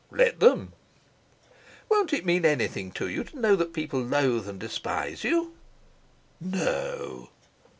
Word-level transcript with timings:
"Let 0.09 0.39
them." 0.39 0.73
"Won't 1.87 2.11
it 2.11 2.25
mean 2.25 2.43
anything 2.43 2.89
to 2.93 3.07
you 3.07 3.23
to 3.25 3.39
know 3.39 3.55
that 3.55 3.71
people 3.71 4.01
loathe 4.01 4.49
and 4.49 4.59
despise 4.59 5.23
you?" 5.23 5.53
"No." 6.39 7.29